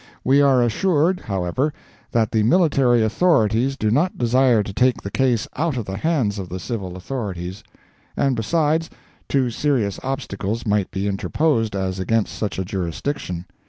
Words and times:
We 0.23 0.41
are 0.41 0.63
assured, 0.63 1.19
however, 1.19 1.73
that 2.11 2.31
the 2.31 2.41
military 2.41 3.03
authorities 3.03 3.77
do 3.77 3.91
not 3.91 4.17
desire 4.17 4.63
to 4.63 4.73
take 4.73 4.99
the 5.03 5.11
case 5.11 5.47
out 5.55 5.77
of 5.77 5.85
the 5.85 5.97
hands 5.97 6.39
of 6.39 6.49
the 6.49 6.59
civil 6.59 6.95
authorities. 6.95 7.63
And 8.17 8.35
besides, 8.35 8.89
two 9.29 9.51
serious 9.51 9.99
obstacles 10.01 10.65
might 10.65 10.89
be 10.89 11.07
interposed 11.07 11.75
as 11.75 11.99
against 11.99 12.33
such 12.33 12.57
a 12.57 12.65
jurisdiction. 12.65 13.45